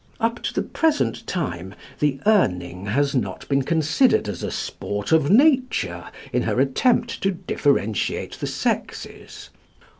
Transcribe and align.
Up 0.19 0.41
to 0.41 0.53
the 0.55 0.63
present 0.63 1.27
time 1.27 1.75
the 1.99 2.19
Urning 2.25 2.87
has 2.87 3.13
not 3.13 3.47
been 3.47 3.61
considered 3.61 4.27
as 4.27 4.41
a 4.41 4.49
sport 4.49 5.11
of 5.11 5.29
nature 5.29 6.05
in 6.33 6.41
her 6.41 6.59
attempt 6.59 7.21
to 7.21 7.29
differentiate 7.29 8.39
the 8.39 8.47
sexes. 8.47 9.51